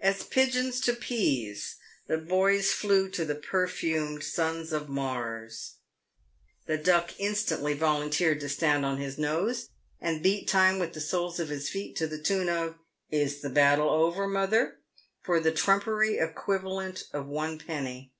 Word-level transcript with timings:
As 0.00 0.24
pigeons 0.24 0.80
to 0.80 0.92
peas, 0.92 1.76
the 2.08 2.18
boys 2.18 2.72
flew 2.72 3.08
to 3.10 3.24
the 3.24 3.36
perfumed 3.36 4.24
sons 4.24 4.72
of 4.72 4.88
Mars. 4.88 5.74
The 6.66 6.76
Duck 6.76 7.12
instantly 7.20 7.72
volunteered 7.72 8.40
to 8.40 8.48
stand 8.48 8.84
on 8.84 8.96
his 8.98 9.16
nose 9.16 9.68
and 10.00 10.24
beat 10.24 10.48
time 10.48 10.80
with 10.80 10.92
the 10.92 11.00
soles 11.00 11.38
of 11.38 11.50
his" 11.50 11.68
feet 11.68 11.94
to 11.98 12.08
the 12.08 12.18
tune 12.20 12.48
of" 12.48 12.74
Is 13.22 13.42
the 13.42 13.48
Battle 13.48 13.90
over, 13.90 14.26
Mother?" 14.26 14.80
for 15.24 15.38
the 15.38 15.52
trumpery 15.52 16.18
equivalent 16.18 17.04
of 17.12 17.28
one 17.28 17.56
penny. 17.60 18.12